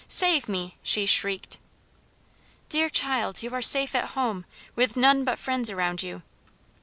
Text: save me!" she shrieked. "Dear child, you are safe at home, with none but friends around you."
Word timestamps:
save 0.07 0.49
me!" 0.49 0.75
she 0.81 1.05
shrieked. 1.05 1.59
"Dear 2.69 2.89
child, 2.89 3.43
you 3.43 3.53
are 3.53 3.61
safe 3.61 3.93
at 3.93 4.15
home, 4.15 4.45
with 4.75 4.97
none 4.97 5.23
but 5.23 5.37
friends 5.37 5.69
around 5.69 6.01
you." 6.01 6.23